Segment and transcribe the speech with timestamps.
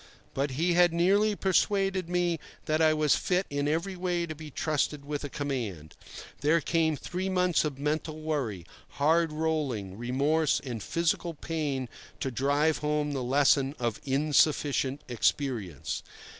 [0.33, 4.49] But he had nearly persuaded me that I was fit in every way to be
[4.49, 5.95] trusted with a command.
[6.39, 8.65] There came three months of mental worry,
[8.97, 11.87] hard rolling, remorse, and physical pain
[12.19, 16.01] to drive home the lesson of insufficient experience.